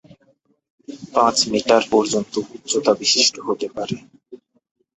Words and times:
পাঁচ 1.13 1.37
মিটার 1.51 1.83
পর্যন্ত 1.91 2.33
উচ্চতা 2.55 2.91
বিশিষ্ট 2.93 3.35
হতে 3.47 3.67
পারে। 3.75 3.95